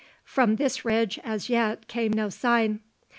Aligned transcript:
From 0.23 0.55
this 0.55 0.83
ridge, 0.83 1.19
as 1.23 1.47
yet, 1.47 1.87
came 1.87 2.11
no 2.11 2.29
sign. 2.29 2.79